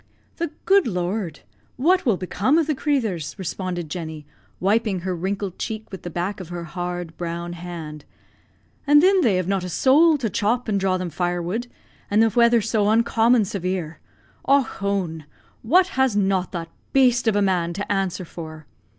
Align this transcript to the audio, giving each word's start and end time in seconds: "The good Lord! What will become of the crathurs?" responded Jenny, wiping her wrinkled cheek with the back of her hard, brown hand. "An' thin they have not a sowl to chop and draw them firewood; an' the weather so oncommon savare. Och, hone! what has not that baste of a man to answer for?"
"The 0.37 0.49
good 0.65 0.87
Lord! 0.87 1.41
What 1.75 2.07
will 2.07 2.17
become 2.17 2.57
of 2.57 2.65
the 2.65 2.73
crathurs?" 2.73 3.35
responded 3.37 3.87
Jenny, 3.87 4.25
wiping 4.59 5.01
her 5.01 5.15
wrinkled 5.15 5.59
cheek 5.59 5.91
with 5.91 6.01
the 6.01 6.09
back 6.09 6.39
of 6.39 6.49
her 6.49 6.63
hard, 6.63 7.15
brown 7.17 7.53
hand. 7.53 8.03
"An' 8.87 9.01
thin 9.01 9.21
they 9.21 9.35
have 9.35 9.47
not 9.47 9.63
a 9.63 9.69
sowl 9.69 10.17
to 10.17 10.27
chop 10.27 10.67
and 10.67 10.79
draw 10.79 10.97
them 10.97 11.11
firewood; 11.11 11.67
an' 12.09 12.19
the 12.21 12.29
weather 12.31 12.61
so 12.61 12.87
oncommon 12.87 13.43
savare. 13.43 13.97
Och, 14.43 14.65
hone! 14.65 15.25
what 15.61 15.89
has 15.89 16.15
not 16.15 16.51
that 16.51 16.69
baste 16.93 17.27
of 17.27 17.35
a 17.35 17.41
man 17.43 17.71
to 17.73 17.91
answer 17.91 18.25
for?" 18.25 18.65